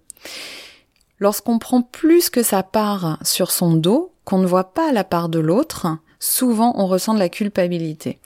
lorsqu'on 1.19 1.59
prend 1.59 1.81
plus 1.81 2.29
que 2.29 2.43
sa 2.43 2.63
part 2.63 3.19
sur 3.23 3.51
son 3.51 3.73
dos, 3.73 4.13
qu'on 4.25 4.39
ne 4.39 4.47
voit 4.47 4.73
pas 4.73 4.91
la 4.91 5.03
part 5.03 5.29
de 5.29 5.39
l'autre, 5.39 5.87
souvent 6.23 6.73
on 6.77 6.87
ressent 6.87 7.13
de 7.13 7.19
la 7.19 7.29
culpabilité. 7.29 8.19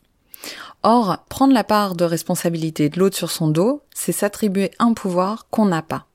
Or, 0.83 1.25
prendre 1.29 1.53
la 1.53 1.63
part 1.63 1.95
de 1.95 2.05
responsabilité 2.05 2.89
de 2.89 2.99
l'autre 2.99 3.17
sur 3.17 3.31
son 3.31 3.47
dos, 3.47 3.81
c'est 3.93 4.11
s'attribuer 4.11 4.71
un 4.79 4.93
pouvoir 4.93 5.47
qu'on 5.49 5.65
n'a 5.65 5.81
pas. 5.81 6.05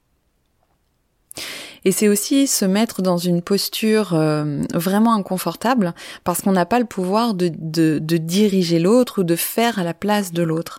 Et 1.85 1.91
c'est 1.91 2.07
aussi 2.07 2.47
se 2.47 2.65
mettre 2.65 3.03
dans 3.03 3.17
une 3.17 3.43
posture 3.43 4.15
euh, 4.15 4.63
vraiment 4.73 5.15
inconfortable 5.15 5.95
parce 6.23 6.41
qu'on 6.41 6.53
n'a 6.53 6.67
pas 6.67 6.79
le 6.79 6.85
pouvoir 6.85 7.35
de, 7.35 7.49
diriger 7.99 8.79
l'autre 8.79 9.23
ou 9.23 9.25
de 9.25 9.35
faire 9.35 9.81
à 9.81 9.85
la 9.85 9.95
place 9.95 10.33
de 10.33 10.45
l'autre. 10.45 10.79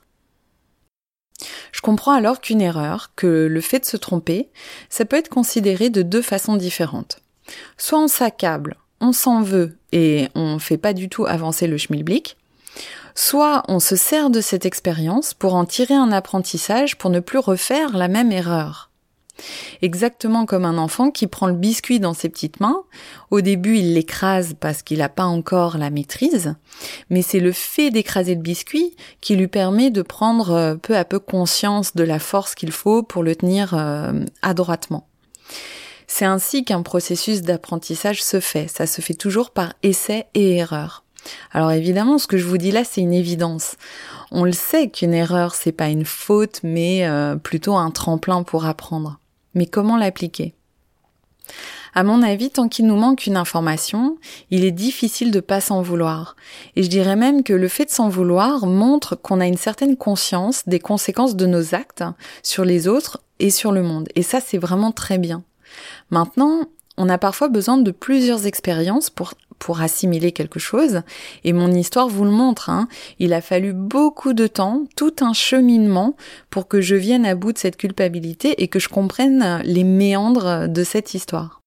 Je 1.74 1.82
comprends 1.82 2.14
alors 2.14 2.40
qu'une 2.40 2.62
erreur, 2.62 3.12
que 3.18 3.48
le 3.48 3.62
fait 3.62 3.80
de 3.80 3.86
se 3.86 3.98
tromper, 3.98 4.50
ça 4.90 5.04
peut 5.04 5.18
être 5.18 5.28
considéré 5.28 5.90
de 5.90 6.04
deux 6.04 6.22
façons 6.22 6.56
différentes. 6.56 7.20
Soit 7.78 8.00
on 8.00 8.08
s'accable 8.08 8.78
on 9.04 9.12
s'en 9.12 9.42
veut 9.42 9.78
et 9.92 10.30
on 10.34 10.60
fait 10.60 10.78
pas 10.78 10.94
du 10.94 11.10
tout 11.10 11.26
avancer 11.26 11.68
le 11.68 11.78
schmilblick, 11.78 12.38
soit 13.16 13.64
on 13.68 13.80
se 13.80 13.98
sert 13.98 14.30
de 14.30 14.40
cette 14.40 14.66
expérience 14.66 15.34
pour 15.34 15.56
en 15.56 15.66
tirer 15.66 15.94
un 15.94 16.12
apprentissage 16.12 16.98
pour 16.98 17.10
ne 17.10 17.20
plus 17.20 17.40
refaire 17.40 17.96
la 17.98 18.08
même 18.08 18.32
erreur. 18.32 18.90
Exactement 19.82 20.46
comme 20.46 20.64
un 20.64 20.78
enfant 20.78 21.12
qui 21.12 21.28
prend 21.28 21.48
le 21.48 21.54
biscuit 21.54 22.00
dans 22.00 22.14
ses 22.14 22.30
petites 22.30 22.60
mains. 22.60 22.84
Au 23.30 23.42
début, 23.42 23.78
il 23.78 23.94
l'écrase 23.94 24.56
parce 24.58 24.84
qu'il 24.84 25.00
n'a 25.00 25.10
pas 25.10 25.26
encore 25.26 25.78
la 25.78 25.90
maîtrise, 25.90 26.56
mais 27.10 27.24
c'est 27.24 27.40
le 27.40 27.52
fait 27.52 27.90
d'écraser 27.90 28.36
le 28.36 28.42
biscuit 28.42 28.96
qui 29.22 29.36
lui 29.36 29.48
permet 29.48 29.90
de 29.90 30.02
prendre 30.02 30.52
euh, 30.52 30.76
peu 30.76 30.96
à 30.96 31.04
peu 31.04 31.20
conscience 31.20 31.96
de 31.96 32.04
la 32.04 32.20
force 32.20 32.56
qu'il 32.56 32.72
faut 32.72 33.04
pour 33.04 33.24
le 33.24 33.36
tenir 33.36 33.74
euh, 33.74 34.24
adroitement. 34.44 35.08
C'est 36.08 36.26
ainsi 36.26 36.64
qu'un 36.66 36.82
processus 36.82 37.42
d'apprentissage 37.42 38.24
se 38.24 38.40
fait. 38.40 38.68
Ça 38.68 38.88
se 38.88 39.02
fait 39.02 39.14
toujours 39.14 39.52
par 39.52 39.74
essai 39.84 40.26
et 40.34 40.58
erreur. 40.58 41.04
Alors 41.52 41.72
évidemment, 41.72 42.18
ce 42.18 42.28
que 42.28 42.38
je 42.38 42.46
vous 42.46 42.58
dis 42.58 42.72
là, 42.72 42.84
c'est 42.84 43.02
une 43.02 43.14
évidence. 43.14 43.76
On 44.32 44.44
le 44.44 44.52
sait 44.52 44.90
qu'une 44.90 45.14
erreur, 45.14 45.56
c'est 45.56 45.72
pas 45.72 45.90
une 45.90 46.06
faute, 46.06 46.60
mais 46.64 47.08
euh, 47.08 47.36
plutôt 47.36 47.76
un 47.76 47.92
tremplin 47.92 48.44
pour 48.44 48.66
apprendre. 48.66 49.20
Mais 49.54 49.66
comment 49.66 49.98
l'appliquer? 49.98 50.54
À 51.96 52.04
mon 52.04 52.24
avis, 52.24 52.50
tant 52.50 52.70
qu'il 52.70 52.88
nous 52.88 52.96
manque 52.96 53.28
une 53.28 53.38
information, 53.38 54.18
il 54.50 54.66
est 54.66 54.72
difficile 54.72 55.30
de 55.30 55.40
pas 55.40 55.62
s'en 55.62 55.84
vouloir. 55.84 56.36
Et 56.76 56.82
je 56.82 56.90
dirais 56.90 57.16
même 57.16 57.44
que 57.44 57.54
le 57.54 57.68
fait 57.68 57.86
de 57.86 57.92
s'en 57.92 58.10
vouloir 58.10 58.66
montre 58.66 59.16
qu'on 59.16 59.40
a 59.40 59.46
une 59.46 59.58
certaine 59.58 59.96
conscience 59.96 60.64
des 60.68 60.80
conséquences 60.80 61.36
de 61.36 61.46
nos 61.46 61.76
actes 61.76 62.04
sur 62.42 62.66
les 62.66 62.88
autres 62.88 63.22
et 63.40 63.52
sur 63.52 63.72
le 63.72 63.84
monde. 63.84 64.10
Et 64.16 64.24
ça, 64.24 64.40
c'est 64.40 64.58
vraiment 64.58 64.92
très 64.92 65.20
bien. 65.20 65.44
Maintenant, 66.10 66.66
on 66.98 67.10
a 67.10 67.18
parfois 67.18 67.48
besoin 67.48 67.78
de 67.78 67.92
plusieurs 67.92 68.46
expériences 68.46 69.10
pour 69.10 69.34
pour 69.64 69.80
assimiler 69.80 70.34
quelque 70.34 70.60
chose. 70.60 71.02
Et 71.46 71.54
mon 71.54 71.72
histoire 71.72 72.10
vous 72.10 72.26
le 72.26 72.32
montre. 72.32 72.70
Hein. 72.70 72.90
Il 73.20 73.32
a 73.34 73.40
fallu 73.40 73.72
beaucoup 73.72 74.34
de 74.34 74.46
temps, 74.46 74.84
tout 74.98 75.16
un 75.22 75.32
cheminement 75.32 76.18
pour 76.50 76.68
que 76.68 76.82
je 76.82 76.96
vienne 76.96 77.26
à 77.26 77.34
bout 77.34 77.54
de 77.54 77.58
cette 77.58 77.78
culpabilité 77.78 78.62
et 78.62 78.68
que 78.68 78.80
je 78.80 78.90
comprenne 78.90 79.62
les 79.64 79.86
méandres 79.86 80.68
de 80.68 80.84
cette 80.84 81.14
histoire. 81.14 81.63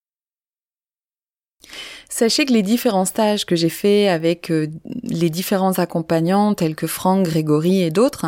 Sachez 2.09 2.47
que 2.47 2.53
les 2.53 2.63
différents 2.63 3.05
stages 3.05 3.45
que 3.45 3.57
j'ai 3.57 3.69
faits 3.69 4.09
avec 4.09 4.51
euh, 4.51 4.69
les 5.03 5.29
différents 5.29 5.79
accompagnants 5.79 6.55
tels 6.55 6.75
que 6.75 6.87
Franck, 6.87 7.27
Grégory 7.27 7.83
et 7.83 7.91
d'autres, 7.91 8.27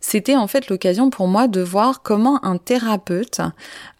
c'était 0.00 0.36
en 0.36 0.46
fait 0.46 0.68
l'occasion 0.68 1.10
pour 1.10 1.28
moi 1.28 1.48
de 1.48 1.60
voir 1.60 2.02
comment 2.02 2.42
un 2.44 2.56
thérapeute 2.56 3.40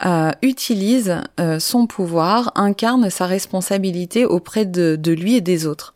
euh, 0.07 0.31
utilise 0.43 1.17
euh, 1.41 1.59
son 1.59 1.87
pouvoir, 1.87 2.53
incarne 2.55 3.11
sa 3.11 3.27
responsabilité 3.27 4.25
auprès 4.25 4.65
de, 4.65 4.97
de 4.97 5.13
lui 5.13 5.35
et 5.35 5.41
des 5.41 5.67
autres. 5.67 5.95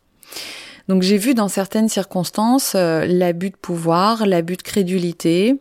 Donc 0.89 1.01
j'ai 1.01 1.17
vu 1.17 1.33
dans 1.33 1.47
certaines 1.47 1.87
circonstances 1.87 2.73
l'abus 2.75 3.51
de 3.51 3.55
pouvoir, 3.55 4.27
l'abus 4.27 4.57
de 4.57 4.63
crédulité, 4.63 5.55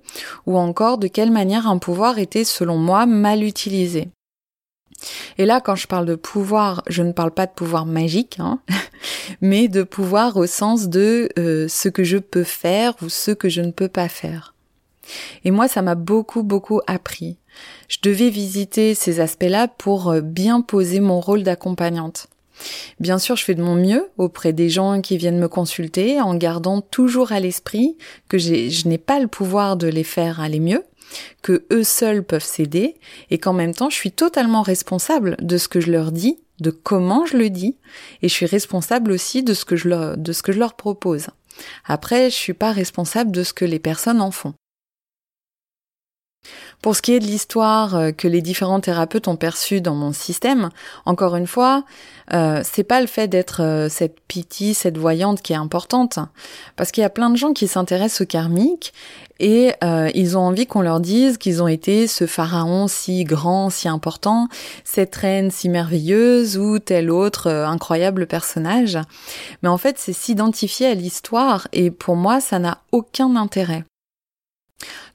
ou 0.47 0.59
encore 0.59 0.99
de 0.99 1.07
quelle 1.07 1.31
manière 1.31 1.69
un 1.69 1.79
pouvoir 1.79 2.19
était 2.19 2.43
selon 2.43 2.77
moi 2.77 3.07
mal 3.07 3.45
utilisé. 3.45 4.09
Et 5.39 5.47
là, 5.47 5.61
quand 5.61 5.75
je 5.75 5.87
parle 5.87 6.07
de 6.07 6.15
pouvoir, 6.15 6.83
je 6.89 7.03
ne 7.03 7.13
parle 7.13 7.33
pas 7.33 7.47
de 7.47 7.53
pouvoir 7.53 7.87
magique, 7.87 8.39
hein, 8.39 8.61
mais 9.41 9.69
de 9.69 9.83
pouvoir 9.83 10.37
au 10.37 10.47
sens 10.47 10.89
de 10.89 11.29
euh, 11.39 11.69
ce 11.69 11.89
que 11.89 12.05
je 12.05 12.19
peux 12.19 12.45
faire 12.45 12.95
ou 13.03 13.09
ce 13.09 13.31
que 13.31 13.49
je 13.49 13.61
ne 13.61 13.71
peux 13.71 13.89
pas 13.89 14.09
faire. 14.09 14.55
Et 15.45 15.51
moi, 15.51 15.69
ça 15.69 15.83
m'a 15.83 15.95
beaucoup, 15.95 16.43
beaucoup 16.43 16.81
appris. 16.87 17.37
Je 17.89 17.99
devais 18.03 18.31
visiter 18.31 18.95
ces 18.95 19.21
aspects-là 19.21 19.69
pour 19.69 20.11
euh, 20.11 20.21
bien 20.21 20.61
poser 20.61 21.01
mon 21.01 21.21
rôle 21.21 21.43
d'accompagnante. 21.43 22.29
Bien 23.01 23.19
sûr, 23.19 23.37
je 23.37 23.45
fais 23.45 23.55
de 23.55 23.63
mon 23.63 23.75
mieux 23.75 24.09
auprès 24.19 24.53
des 24.53 24.69
gens 24.69 25.01
qui 25.01 25.17
viennent 25.17 25.39
me 25.39 25.49
consulter 25.49 26.21
en 26.21 26.35
gardant 26.35 26.81
toujours 26.81 27.33
à 27.33 27.41
l'esprit 27.41 27.97
que 28.29 28.39
je 28.39 28.89
n'ai 28.89 28.99
pas 28.99 29.19
le 29.19 29.27
pouvoir 29.27 29.77
de 29.77 29.89
les 29.89 30.05
faire 30.05 30.41
aller 30.41 30.61
mieux, 30.61 30.85
que 31.43 31.65
eux 31.73 31.85
seuls 31.85 32.23
peuvent 32.23 32.45
s'aider 32.45 32.97
et 33.31 33.39
qu'en 33.39 33.53
même 33.53 33.75
temps 33.75 33.91
je 33.91 33.97
suis 33.97 34.13
totalement 34.13 34.63
responsable 34.63 35.37
de 35.41 35.57
ce 35.57 35.69
que 35.69 35.81
je 35.81 35.91
leur 35.91 36.13
dis, 36.13 36.39
de 36.61 36.71
comment 36.71 37.27
je 37.27 37.37
le 37.37 37.51
dis 37.51 37.77
et 38.23 38.29
je 38.29 38.35
suis 38.35 38.47
responsable 38.47 39.13
aussi 39.13 39.43
de 39.43 39.55
ce 39.55 39.65
que 39.65 39.77
je 39.77 39.89
leur, 39.89 40.17
de 40.17 40.33
ce 40.33 40.43
que 40.43 40.53
je 40.53 40.59
leur 40.59 40.75
propose. 40.75 41.27
Après, 41.85 42.31
je 42.31 42.35
suis 42.35 42.55
pas 42.55 42.73
responsable 42.73 43.31
de 43.31 43.43
ce 43.43 43.53
que 43.53 43.65
les 43.65 43.79
personnes 43.79 44.21
en 44.21 44.31
font. 44.31 44.55
Pour 46.81 46.97
ce 46.97 47.03
qui 47.03 47.13
est 47.13 47.21
de 47.21 47.25
l'histoire 47.25 47.95
euh, 47.95 48.11
que 48.11 48.27
les 48.27 48.43
différents 48.43 48.81
thérapeutes 48.81 49.29
ont 49.29 49.37
perçue 49.37 49.81
dans 49.81 49.95
mon 49.95 50.13
système, 50.13 50.71
encore 51.05 51.37
une 51.37 51.47
fois, 51.47 51.85
euh, 52.33 52.63
c'est 52.65 52.85
pas 52.85 53.01
le 53.01 53.07
fait 53.07 53.29
d'être 53.29 53.63
euh, 53.63 53.89
cette 53.89 54.21
pitié, 54.21 54.75
cette 54.75 54.97
voyante 54.97 55.43
qui 55.43 55.53
est 55.53 55.57
importante, 55.57 56.19
parce 56.77 56.91
qu'il 56.91 57.03
y 57.03 57.05
a 57.05 57.11
plein 57.11 57.31
de 57.31 57.37
gens 57.37 57.53
qui 57.53 57.69
s'intéressent 57.69 58.23
au 58.23 58.27
karmique 58.27 58.93
et 59.39 59.73
euh, 59.83 60.11
ils 60.15 60.39
ont 60.39 60.43
envie 60.43 60.67
qu'on 60.67 60.83
leur 60.83 61.01
dise 61.01 61.37
qu'ils 61.37 61.63
ont 61.63 61.69
été 61.69 62.07
ce 62.07 62.27
pharaon 62.27 62.87
si 62.89 63.25
grand, 63.25 63.71
si 63.71 63.89
important, 63.89 64.49
cette 64.85 65.15
reine 65.17 65.51
si 65.51 65.69
merveilleuse 65.69 66.57
ou 66.57 66.79
tel 66.79 67.11
autre 67.11 67.49
incroyable 67.49 68.27
personnage. 68.27 68.99
Mais 69.63 69.69
en 69.69 69.79
fait, 69.79 69.99
c'est 69.99 70.13
s'identifier 70.13 70.87
à 70.87 70.95
l'histoire 70.95 71.69
et 71.73 71.91
pour 71.91 72.17
moi, 72.17 72.41
ça 72.41 72.59
n'a 72.59 72.79
aucun 72.93 73.37
intérêt. 73.37 73.85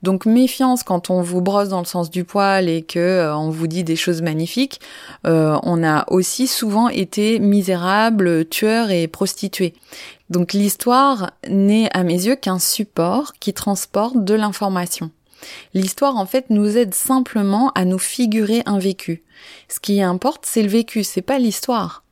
Donc 0.03 0.25
méfiance 0.25 0.83
quand 0.83 1.09
on 1.09 1.21
vous 1.21 1.41
brosse 1.41 1.69
dans 1.69 1.79
le 1.79 1.85
sens 1.85 2.09
du 2.09 2.23
poil 2.23 2.69
et 2.69 2.81
que 2.83 2.99
euh, 2.99 3.35
on 3.35 3.49
vous 3.49 3.67
dit 3.67 3.83
des 3.83 3.95
choses 3.95 4.21
magnifiques. 4.21 4.79
Euh, 5.25 5.57
on 5.63 5.83
a 5.83 6.05
aussi 6.09 6.47
souvent 6.47 6.89
été 6.89 7.39
misérable, 7.39 8.45
tueur 8.45 8.91
et 8.91 9.07
prostitué. 9.07 9.73
Donc 10.29 10.53
l'histoire 10.53 11.31
n'est 11.47 11.89
à 11.93 12.03
mes 12.03 12.25
yeux 12.27 12.35
qu'un 12.35 12.59
support 12.59 13.33
qui 13.39 13.53
transporte 13.53 14.23
de 14.23 14.33
l'information. 14.33 15.11
L'histoire 15.73 16.17
en 16.17 16.25
fait 16.25 16.49
nous 16.49 16.77
aide 16.77 16.93
simplement 16.93 17.71
à 17.75 17.85
nous 17.85 17.99
figurer 17.99 18.63
un 18.65 18.79
vécu. 18.79 19.23
Ce 19.69 19.79
qui 19.79 20.01
importe 20.01 20.45
c'est 20.45 20.63
le 20.63 20.69
vécu, 20.69 21.03
c'est 21.03 21.21
pas 21.21 21.39
l'histoire. 21.39 22.03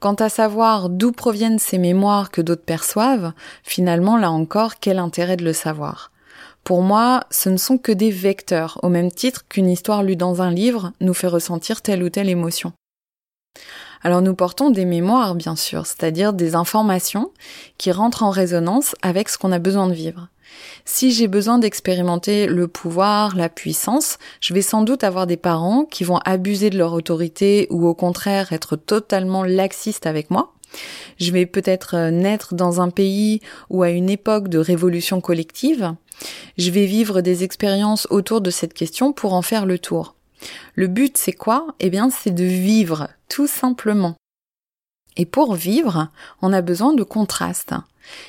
Quant 0.00 0.14
à 0.14 0.28
savoir 0.28 0.88
d'où 0.88 1.12
proviennent 1.12 1.58
ces 1.58 1.78
mémoires 1.78 2.30
que 2.30 2.40
d'autres 2.40 2.64
perçoivent, 2.64 3.32
finalement 3.64 4.16
là 4.16 4.30
encore 4.30 4.78
quel 4.78 4.98
intérêt 4.98 5.36
de 5.36 5.44
le 5.44 5.52
savoir? 5.52 6.10
Pour 6.64 6.82
moi, 6.82 7.24
ce 7.30 7.48
ne 7.48 7.56
sont 7.56 7.78
que 7.78 7.92
des 7.92 8.10
vecteurs, 8.10 8.78
au 8.82 8.88
même 8.88 9.10
titre 9.10 9.46
qu'une 9.48 9.70
histoire 9.70 10.02
lue 10.02 10.16
dans 10.16 10.42
un 10.42 10.50
livre 10.50 10.92
nous 11.00 11.14
fait 11.14 11.26
ressentir 11.26 11.80
telle 11.82 12.02
ou 12.02 12.10
telle 12.10 12.28
émotion. 12.28 12.72
Alors 14.02 14.22
nous 14.22 14.34
portons 14.34 14.70
des 14.70 14.84
mémoires, 14.84 15.34
bien 15.34 15.56
sûr, 15.56 15.86
c'est-à-dire 15.86 16.32
des 16.32 16.54
informations 16.54 17.32
qui 17.78 17.90
rentrent 17.90 18.22
en 18.22 18.30
résonance 18.30 18.94
avec 19.02 19.28
ce 19.28 19.38
qu'on 19.38 19.52
a 19.52 19.58
besoin 19.58 19.88
de 19.88 19.94
vivre. 19.94 20.28
Si 20.84 21.12
j'ai 21.12 21.28
besoin 21.28 21.58
d'expérimenter 21.58 22.46
le 22.46 22.68
pouvoir, 22.68 23.36
la 23.36 23.48
puissance, 23.48 24.18
je 24.40 24.54
vais 24.54 24.62
sans 24.62 24.82
doute 24.82 25.04
avoir 25.04 25.26
des 25.26 25.36
parents 25.36 25.84
qui 25.84 26.04
vont 26.04 26.18
abuser 26.24 26.70
de 26.70 26.78
leur 26.78 26.92
autorité 26.92 27.66
ou 27.70 27.86
au 27.86 27.94
contraire 27.94 28.52
être 28.52 28.76
totalement 28.76 29.42
laxistes 29.42 30.06
avec 30.06 30.30
moi. 30.30 30.54
Je 31.18 31.32
vais 31.32 31.46
peut-être 31.46 31.96
euh, 31.96 32.10
naître 32.10 32.54
dans 32.54 32.80
un 32.80 32.90
pays 32.90 33.40
ou 33.70 33.82
à 33.82 33.90
une 33.90 34.10
époque 34.10 34.48
de 34.48 34.58
révolution 34.58 35.20
collective. 35.20 35.94
Je 36.56 36.70
vais 36.70 36.86
vivre 36.86 37.20
des 37.20 37.44
expériences 37.44 38.06
autour 38.10 38.40
de 38.40 38.50
cette 38.50 38.74
question 38.74 39.12
pour 39.12 39.34
en 39.34 39.42
faire 39.42 39.66
le 39.66 39.78
tour. 39.78 40.14
Le 40.74 40.86
but, 40.86 41.16
c'est 41.16 41.32
quoi? 41.32 41.74
Eh 41.80 41.90
bien, 41.90 42.10
c'est 42.10 42.34
de 42.34 42.44
vivre, 42.44 43.08
tout 43.28 43.46
simplement. 43.46 44.14
Et 45.16 45.26
pour 45.26 45.54
vivre, 45.54 46.08
on 46.42 46.52
a 46.52 46.60
besoin 46.60 46.92
de 46.94 47.02
contraste. 47.02 47.74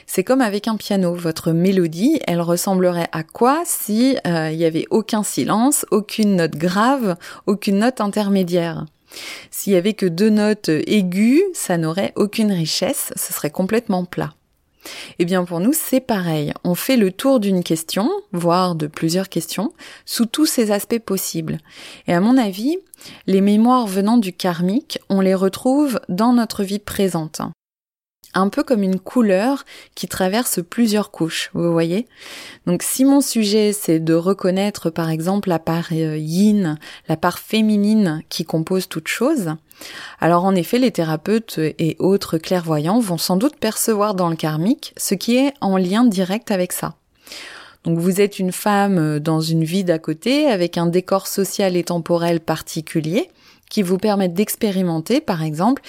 C'est 0.07 0.23
comme 0.23 0.41
avec 0.41 0.67
un 0.67 0.75
piano. 0.75 1.13
Votre 1.13 1.51
mélodie, 1.51 2.19
elle 2.27 2.41
ressemblerait 2.41 3.09
à 3.11 3.23
quoi 3.23 3.61
si 3.65 4.17
euh, 4.27 4.49
il 4.51 4.57
n'y 4.57 4.65
avait 4.65 4.87
aucun 4.89 5.23
silence, 5.23 5.85
aucune 5.91 6.35
note 6.35 6.55
grave, 6.55 7.15
aucune 7.45 7.79
note 7.79 8.01
intermédiaire? 8.01 8.85
S'il 9.51 9.73
y 9.73 9.75
avait 9.75 9.93
que 9.93 10.05
deux 10.05 10.29
notes 10.29 10.69
aiguës, 10.69 11.43
ça 11.53 11.77
n'aurait 11.77 12.13
aucune 12.15 12.51
richesse, 12.51 13.11
ce 13.15 13.33
serait 13.33 13.51
complètement 13.51 14.05
plat. 14.05 14.33
Eh 15.19 15.25
bien 15.25 15.43
pour 15.43 15.59
nous, 15.59 15.73
c'est 15.73 15.99
pareil. 15.99 16.53
On 16.63 16.75
fait 16.75 16.97
le 16.97 17.11
tour 17.11 17.39
d'une 17.39 17.63
question, 17.63 18.09
voire 18.31 18.75
de 18.75 18.87
plusieurs 18.87 19.29
questions, 19.29 19.73
sous 20.05 20.25
tous 20.25 20.45
ces 20.45 20.71
aspects 20.71 20.99
possibles. 20.99 21.57
Et 22.07 22.13
à 22.13 22.21
mon 22.21 22.37
avis, 22.37 22.77
les 23.27 23.41
mémoires 23.41 23.87
venant 23.87 24.17
du 24.17 24.33
karmique, 24.33 24.99
on 25.09 25.21
les 25.21 25.35
retrouve 25.35 25.99
dans 26.09 26.33
notre 26.33 26.63
vie 26.63 26.79
présente 26.79 27.41
un 28.33 28.49
peu 28.49 28.63
comme 28.63 28.83
une 28.83 28.99
couleur 28.99 29.65
qui 29.95 30.07
traverse 30.07 30.59
plusieurs 30.67 31.11
couches, 31.11 31.49
vous 31.53 31.71
voyez? 31.71 32.07
Donc 32.65 32.83
si 32.83 33.05
mon 33.05 33.21
sujet 33.21 33.73
c'est 33.73 33.99
de 33.99 34.13
reconnaître 34.13 34.89
par 34.89 35.09
exemple 35.09 35.49
la 35.49 35.59
part 35.59 35.87
euh, 35.91 36.17
yin, 36.17 36.77
la 37.07 37.17
part 37.17 37.39
féminine 37.39 38.21
qui 38.29 38.45
compose 38.45 38.87
toute 38.87 39.07
chose, 39.07 39.55
alors 40.19 40.43
en 40.43 40.55
effet 40.55 40.79
les 40.79 40.91
thérapeutes 40.91 41.57
et 41.57 41.95
autres 41.99 42.37
clairvoyants 42.37 42.99
vont 42.99 43.17
sans 43.17 43.37
doute 43.37 43.55
percevoir 43.55 44.13
dans 44.13 44.29
le 44.29 44.35
karmique 44.35 44.93
ce 44.97 45.15
qui 45.15 45.37
est 45.37 45.53
en 45.61 45.77
lien 45.77 46.05
direct 46.05 46.51
avec 46.51 46.71
ça. 46.73 46.95
Donc 47.85 47.97
vous 47.97 48.19
êtes 48.19 48.39
une 48.39 48.51
femme 48.51 49.19
dans 49.19 49.39
une 49.39 49.63
vie 49.63 49.85
d'à 49.85 49.99
côté 49.99 50.47
avec 50.47 50.77
un 50.77 50.85
décor 50.85 51.27
social 51.27 51.77
et 51.77 51.83
temporel 51.83 52.41
particulier 52.41 53.29
qui 53.69 53.83
vous 53.83 53.97
permettent 53.97 54.33
d'expérimenter, 54.33 55.21
par 55.21 55.43
exemple, 55.43 55.83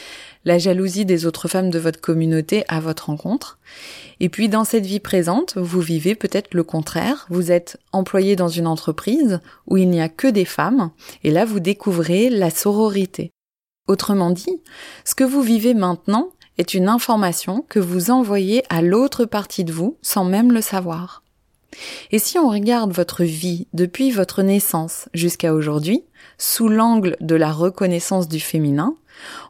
la 0.44 0.58
jalousie 0.58 1.04
des 1.04 1.26
autres 1.26 1.48
femmes 1.48 1.70
de 1.70 1.78
votre 1.78 2.00
communauté 2.00 2.64
à 2.68 2.80
votre 2.80 3.06
rencontre. 3.06 3.58
Et 4.20 4.28
puis 4.28 4.48
dans 4.48 4.64
cette 4.64 4.86
vie 4.86 5.00
présente, 5.00 5.56
vous 5.56 5.80
vivez 5.80 6.14
peut-être 6.14 6.54
le 6.54 6.62
contraire. 6.62 7.26
Vous 7.30 7.50
êtes 7.50 7.78
employé 7.92 8.36
dans 8.36 8.48
une 8.48 8.66
entreprise 8.66 9.40
où 9.66 9.76
il 9.76 9.88
n'y 9.88 10.00
a 10.00 10.08
que 10.08 10.28
des 10.28 10.44
femmes, 10.44 10.90
et 11.24 11.30
là 11.30 11.44
vous 11.44 11.60
découvrez 11.60 12.30
la 12.30 12.50
sororité. 12.50 13.30
Autrement 13.88 14.30
dit, 14.30 14.62
ce 15.04 15.14
que 15.14 15.24
vous 15.24 15.42
vivez 15.42 15.74
maintenant 15.74 16.30
est 16.58 16.74
une 16.74 16.88
information 16.88 17.64
que 17.68 17.80
vous 17.80 18.10
envoyez 18.10 18.62
à 18.68 18.82
l'autre 18.82 19.24
partie 19.24 19.64
de 19.64 19.72
vous 19.72 19.96
sans 20.02 20.24
même 20.24 20.52
le 20.52 20.60
savoir. 20.60 21.22
Et 22.10 22.18
si 22.18 22.38
on 22.38 22.48
regarde 22.48 22.92
votre 22.92 23.24
vie 23.24 23.66
depuis 23.72 24.10
votre 24.10 24.42
naissance 24.42 25.08
jusqu'à 25.14 25.54
aujourd'hui, 25.54 26.04
sous 26.38 26.68
l'angle 26.68 27.16
de 27.20 27.34
la 27.34 27.52
reconnaissance 27.52 28.28
du 28.28 28.40
féminin, 28.40 28.96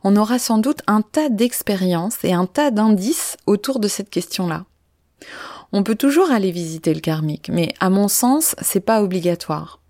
on 0.04 0.16
aura 0.16 0.38
sans 0.38 0.58
doute 0.58 0.82
un 0.86 1.02
tas 1.02 1.28
d'expériences 1.28 2.24
et 2.24 2.32
un 2.32 2.46
tas 2.46 2.70
d'indices 2.70 3.36
autour 3.46 3.80
de 3.80 3.88
cette 3.88 4.10
question-là. 4.10 4.64
On 5.72 5.82
peut 5.82 5.94
toujours 5.94 6.30
aller 6.30 6.50
visiter 6.50 6.92
le 6.92 7.00
karmique, 7.00 7.48
mais 7.52 7.72
à 7.78 7.90
mon 7.90 8.08
sens, 8.08 8.56
c'est 8.60 8.80
pas 8.80 9.02
obligatoire. 9.02 9.80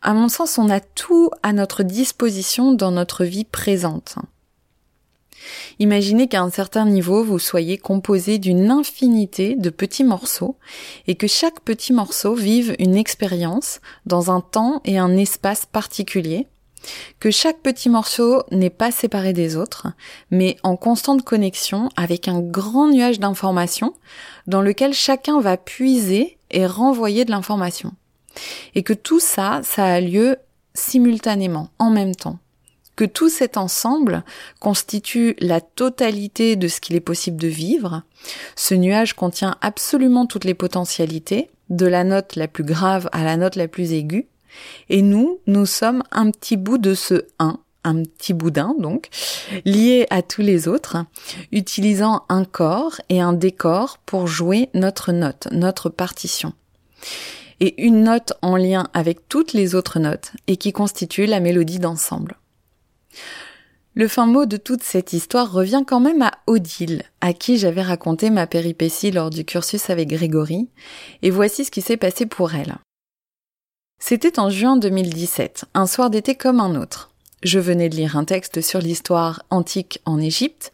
À 0.00 0.14
mon 0.14 0.28
sens, 0.28 0.58
on 0.58 0.70
a 0.70 0.80
tout 0.80 1.30
à 1.42 1.52
notre 1.52 1.82
disposition 1.82 2.72
dans 2.72 2.90
notre 2.90 3.24
vie 3.24 3.44
présente. 3.44 4.16
Imaginez 5.78 6.28
qu'à 6.28 6.42
un 6.42 6.50
certain 6.50 6.84
niveau, 6.86 7.24
vous 7.24 7.38
soyez 7.38 7.78
composé 7.78 8.38
d'une 8.38 8.70
infinité 8.70 9.56
de 9.56 9.70
petits 9.70 10.04
morceaux 10.04 10.56
et 11.06 11.14
que 11.14 11.26
chaque 11.26 11.60
petit 11.60 11.92
morceau 11.92 12.34
vive 12.34 12.74
une 12.78 12.96
expérience 12.96 13.80
dans 14.06 14.30
un 14.30 14.40
temps 14.40 14.80
et 14.84 14.98
un 14.98 15.16
espace 15.16 15.66
particulier, 15.66 16.46
que 17.20 17.30
chaque 17.30 17.60
petit 17.60 17.88
morceau 17.88 18.42
n'est 18.50 18.70
pas 18.70 18.90
séparé 18.90 19.32
des 19.32 19.56
autres, 19.56 19.88
mais 20.30 20.56
en 20.62 20.76
constante 20.76 21.22
connexion 21.22 21.88
avec 21.96 22.28
un 22.28 22.40
grand 22.40 22.88
nuage 22.88 23.18
d'informations 23.18 23.94
dans 24.46 24.60
lequel 24.60 24.92
chacun 24.92 25.40
va 25.40 25.56
puiser 25.56 26.38
et 26.50 26.66
renvoyer 26.66 27.24
de 27.24 27.30
l'information. 27.30 27.92
Et 28.74 28.82
que 28.82 28.92
tout 28.92 29.20
ça, 29.20 29.60
ça 29.62 29.86
a 29.86 30.00
lieu 30.00 30.36
simultanément, 30.74 31.70
en 31.78 31.90
même 31.90 32.14
temps 32.14 32.38
que 32.96 33.04
tout 33.04 33.28
cet 33.28 33.56
ensemble 33.56 34.22
constitue 34.60 35.36
la 35.40 35.60
totalité 35.60 36.56
de 36.56 36.68
ce 36.68 36.80
qu'il 36.80 36.96
est 36.96 37.00
possible 37.00 37.36
de 37.36 37.48
vivre. 37.48 38.02
Ce 38.56 38.74
nuage 38.74 39.14
contient 39.14 39.56
absolument 39.60 40.26
toutes 40.26 40.44
les 40.44 40.54
potentialités, 40.54 41.50
de 41.70 41.86
la 41.86 42.04
note 42.04 42.36
la 42.36 42.48
plus 42.48 42.64
grave 42.64 43.08
à 43.12 43.24
la 43.24 43.36
note 43.36 43.56
la 43.56 43.68
plus 43.68 43.92
aiguë, 43.92 44.28
et 44.88 45.02
nous, 45.02 45.40
nous 45.46 45.66
sommes 45.66 46.02
un 46.12 46.30
petit 46.30 46.56
bout 46.56 46.78
de 46.78 46.94
ce 46.94 47.26
1, 47.38 47.58
un 47.84 48.02
petit 48.02 48.32
boudin 48.32 48.74
donc, 48.78 49.08
lié 49.64 50.06
à 50.10 50.22
tous 50.22 50.42
les 50.42 50.68
autres, 50.68 50.98
utilisant 51.52 52.24
un 52.28 52.44
corps 52.44 53.00
et 53.08 53.20
un 53.20 53.32
décor 53.32 53.98
pour 54.06 54.26
jouer 54.26 54.70
notre 54.74 55.12
note, 55.12 55.48
notre 55.52 55.90
partition. 55.90 56.52
Et 57.60 57.82
une 57.84 58.04
note 58.04 58.32
en 58.42 58.56
lien 58.56 58.88
avec 58.94 59.28
toutes 59.28 59.52
les 59.52 59.74
autres 59.74 59.98
notes 59.98 60.32
et 60.48 60.56
qui 60.56 60.72
constitue 60.72 61.26
la 61.26 61.40
mélodie 61.40 61.78
d'ensemble. 61.78 62.36
Le 63.96 64.08
fin 64.08 64.26
mot 64.26 64.44
de 64.44 64.56
toute 64.56 64.82
cette 64.82 65.12
histoire 65.12 65.52
revient 65.52 65.84
quand 65.86 66.00
même 66.00 66.22
à 66.22 66.32
Odile, 66.48 67.02
à 67.20 67.32
qui 67.32 67.58
j'avais 67.58 67.82
raconté 67.82 68.30
ma 68.30 68.48
péripétie 68.48 69.12
lors 69.12 69.30
du 69.30 69.44
cursus 69.44 69.88
avec 69.88 70.08
Grégory, 70.08 70.68
et 71.22 71.30
voici 71.30 71.64
ce 71.64 71.70
qui 71.70 71.80
s'est 71.80 71.96
passé 71.96 72.26
pour 72.26 72.54
elle. 72.54 72.74
C'était 74.00 74.40
en 74.40 74.50
juin 74.50 74.76
2017, 74.76 75.66
un 75.74 75.86
soir 75.86 76.10
d'été 76.10 76.34
comme 76.34 76.58
un 76.58 76.74
autre. 76.74 77.12
Je 77.44 77.60
venais 77.60 77.88
de 77.88 77.94
lire 77.94 78.16
un 78.16 78.24
texte 78.24 78.62
sur 78.62 78.80
l'histoire 78.80 79.44
antique 79.50 80.00
en 80.06 80.18
Égypte. 80.18 80.72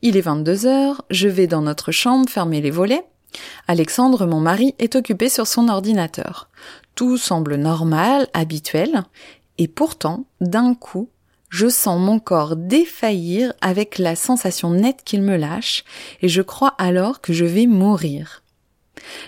Il 0.00 0.16
est 0.16 0.22
22 0.22 0.66
heures, 0.66 1.04
je 1.10 1.28
vais 1.28 1.46
dans 1.46 1.62
notre 1.62 1.92
chambre 1.92 2.28
fermer 2.30 2.60
les 2.62 2.70
volets. 2.70 3.04
Alexandre, 3.68 4.26
mon 4.26 4.40
mari, 4.40 4.74
est 4.78 4.96
occupé 4.96 5.28
sur 5.28 5.46
son 5.46 5.68
ordinateur. 5.68 6.48
Tout 6.94 7.18
semble 7.18 7.56
normal, 7.56 8.28
habituel, 8.32 9.04
et 9.58 9.68
pourtant, 9.68 10.24
d'un 10.40 10.74
coup, 10.74 11.08
je 11.52 11.68
sens 11.68 12.00
mon 12.00 12.18
corps 12.18 12.56
défaillir 12.56 13.52
avec 13.60 13.98
la 13.98 14.16
sensation 14.16 14.70
nette 14.70 15.02
qu'il 15.04 15.20
me 15.20 15.36
lâche, 15.36 15.84
et 16.22 16.28
je 16.28 16.40
crois 16.40 16.74
alors 16.78 17.20
que 17.20 17.34
je 17.34 17.44
vais 17.44 17.66
mourir. 17.66 18.42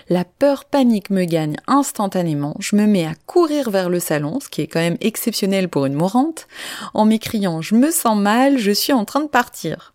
La 0.09 0.25
peur 0.25 0.65
panique 0.65 1.11
me 1.11 1.25
gagne 1.25 1.57
instantanément, 1.67 2.55
je 2.59 2.75
me 2.75 2.87
mets 2.87 3.05
à 3.05 3.13
courir 3.27 3.69
vers 3.69 3.89
le 3.89 3.99
salon, 3.99 4.39
ce 4.39 4.49
qui 4.49 4.61
est 4.61 4.67
quand 4.67 4.79
même 4.79 4.97
exceptionnel 5.01 5.69
pour 5.69 5.85
une 5.85 5.93
mourante, 5.93 6.47
en 6.95 7.05
m'écriant 7.05 7.61
je 7.61 7.75
me 7.75 7.91
sens 7.91 8.17
mal, 8.17 8.57
je 8.57 8.71
suis 8.71 8.93
en 8.93 9.05
train 9.05 9.21
de 9.21 9.29
partir. 9.29 9.93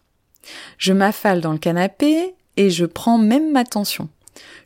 Je 0.78 0.92
m'affale 0.92 1.40
dans 1.40 1.52
le 1.52 1.58
canapé 1.58 2.34
et 2.56 2.70
je 2.70 2.86
prends 2.86 3.18
même 3.18 3.50
ma 3.50 3.64
tension. 3.64 4.08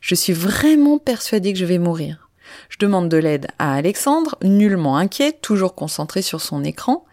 Je 0.01 0.13
suis 0.13 0.33
vraiment 0.33 0.99
persuadée 0.99 1.51
que 1.51 1.59
je 1.59 1.65
vais 1.65 1.79
mourir. 1.79 2.24
Je 2.69 2.77
demande 2.79 3.09
de 3.09 3.17
l'aide 3.17 3.47
à 3.59 3.73
Alexandre, 3.73 4.37
nullement 4.43 4.97
inquiet, 4.97 5.33
toujours 5.33 5.75
concentré 5.75 6.21
sur 6.21 6.41
son 6.41 6.63
écran, 6.63 7.05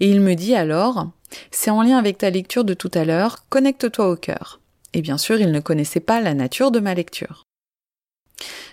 et 0.00 0.08
il 0.08 0.20
me 0.20 0.34
dit 0.34 0.54
alors 0.54 1.08
C'est 1.50 1.70
en 1.70 1.82
lien 1.82 1.98
avec 1.98 2.18
ta 2.18 2.30
lecture 2.30 2.64
de 2.64 2.74
tout 2.74 2.90
à 2.94 3.04
l'heure, 3.04 3.44
connecte-toi 3.48 4.08
au 4.10 4.16
cœur. 4.16 4.60
Et 4.94 5.02
bien 5.02 5.18
sûr, 5.18 5.40
il 5.40 5.52
ne 5.52 5.60
connaissait 5.60 6.00
pas 6.00 6.20
la 6.20 6.34
nature 6.34 6.70
de 6.70 6.80
ma 6.80 6.94
lecture. 6.94 7.44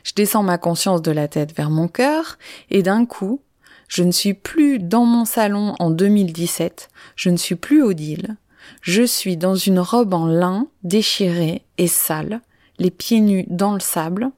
Je 0.04 0.14
descends 0.16 0.44
ma 0.44 0.58
conscience 0.58 1.02
de 1.02 1.12
la 1.12 1.28
tête 1.28 1.56
vers 1.56 1.70
mon 1.70 1.88
cœur, 1.88 2.38
et 2.70 2.84
d'un 2.84 3.06
coup, 3.06 3.42
je 3.88 4.04
ne 4.04 4.12
suis 4.12 4.34
plus 4.34 4.80
dans 4.80 5.06
mon 5.06 5.26
salon 5.26 5.76
en 5.80 5.90
2017, 5.90 6.90
je 7.16 7.30
ne 7.30 7.38
suis 7.38 7.56
plus 7.56 7.84
Odile, 7.84 8.38
je 8.82 9.04
suis 9.04 9.38
dans 9.38 9.56
une 9.56 9.80
robe 9.80 10.14
en 10.14 10.26
lin 10.26 10.68
déchirée 10.84 11.64
et 11.78 11.88
sale, 11.88 12.42
les 12.80 12.92
pieds 12.92 13.20
nus 13.20 13.46
dans 13.48 13.74
le 13.74 13.80
sable, 13.80 14.32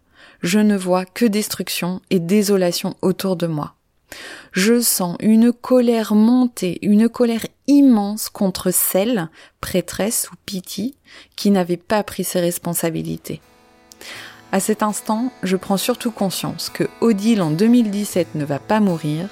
je 0.48 0.60
ne 0.60 0.78
vois 0.78 1.06
que 1.06 1.26
destruction 1.26 2.02
et 2.10 2.20
désolation 2.20 2.96
autour 3.02 3.36
de 3.36 3.48
moi. 3.48 3.76
Je 4.54 4.80
sens 4.80 5.18
une 5.20 5.52
colère 5.52 6.16
monter, 6.16 6.80
une 6.82 7.10
colère 7.10 7.46
immense 7.68 8.30
contre 8.30 8.72
celle, 8.72 9.30
prêtresse 9.60 10.30
ou 10.32 10.36
pitié, 10.46 10.96
qui 11.36 11.52
n'avait 11.52 11.78
pas 11.78 12.02
pris 12.04 12.24
ses 12.24 12.40
responsabilités. 12.40 13.42
À 14.54 14.62
cet 14.62 14.82
instant, 14.82 15.34
je 15.44 15.58
prends 15.58 15.76
surtout 15.76 16.12
conscience 16.12 16.70
que 16.70 16.86
Odile 17.02 17.42
en 17.42 17.52
2017 17.52 18.36
ne 18.36 18.46
va 18.46 18.60
pas 18.60 18.80
mourir, 18.80 19.28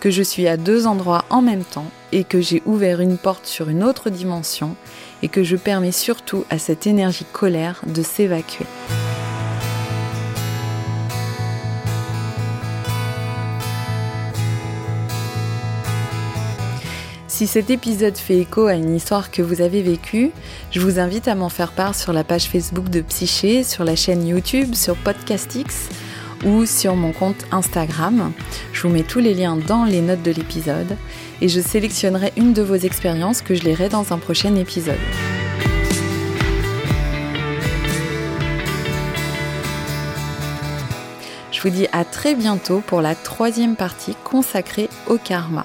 que 0.00 0.10
je 0.10 0.22
suis 0.22 0.46
à 0.46 0.58
deux 0.58 0.86
endroits 0.86 1.24
en 1.30 1.40
même 1.40 1.64
temps 1.64 1.90
et 2.12 2.24
que 2.24 2.42
j'ai 2.42 2.62
ouvert 2.66 3.00
une 3.00 3.16
porte 3.16 3.46
sur 3.46 3.70
une 3.70 3.82
autre 3.82 4.10
dimension 4.10 4.76
et 5.22 5.28
que 5.28 5.42
je 5.42 5.56
permets 5.56 5.92
surtout 5.92 6.44
à 6.50 6.58
cette 6.58 6.86
énergie 6.86 7.26
colère 7.32 7.80
de 7.86 8.02
s'évacuer. 8.02 8.66
Si 17.38 17.46
cet 17.46 17.70
épisode 17.70 18.16
fait 18.16 18.38
écho 18.38 18.66
à 18.66 18.74
une 18.74 18.96
histoire 18.96 19.30
que 19.30 19.42
vous 19.42 19.60
avez 19.60 19.80
vécue, 19.80 20.32
je 20.72 20.80
vous 20.80 20.98
invite 20.98 21.28
à 21.28 21.36
m'en 21.36 21.48
faire 21.48 21.70
part 21.70 21.94
sur 21.94 22.12
la 22.12 22.24
page 22.24 22.46
Facebook 22.46 22.88
de 22.88 23.00
Psyché, 23.00 23.62
sur 23.62 23.84
la 23.84 23.94
chaîne 23.94 24.26
YouTube, 24.26 24.74
sur 24.74 24.96
Podcastix 24.96 25.88
ou 26.44 26.66
sur 26.66 26.96
mon 26.96 27.12
compte 27.12 27.44
Instagram. 27.52 28.32
Je 28.72 28.82
vous 28.82 28.88
mets 28.88 29.04
tous 29.04 29.20
les 29.20 29.34
liens 29.34 29.56
dans 29.56 29.84
les 29.84 30.00
notes 30.00 30.24
de 30.24 30.32
l'épisode 30.32 30.96
et 31.40 31.48
je 31.48 31.60
sélectionnerai 31.60 32.32
une 32.36 32.54
de 32.54 32.62
vos 32.62 32.74
expériences 32.74 33.40
que 33.40 33.54
je 33.54 33.62
lirai 33.62 33.88
dans 33.88 34.12
un 34.12 34.18
prochain 34.18 34.56
épisode. 34.56 34.98
Je 41.52 41.60
vous 41.62 41.70
dis 41.70 41.86
à 41.92 42.04
très 42.04 42.34
bientôt 42.34 42.82
pour 42.84 43.00
la 43.00 43.14
troisième 43.14 43.76
partie 43.76 44.16
consacrée 44.24 44.90
au 45.06 45.18
karma. 45.18 45.64